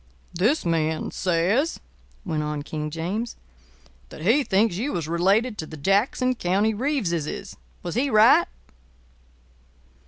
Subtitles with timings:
[0.33, 1.79] "This man says,"
[2.25, 3.35] went on King James,
[4.09, 7.55] "that he thinks you was related to the Jackson County Reeveses.
[7.83, 8.47] Was he right?"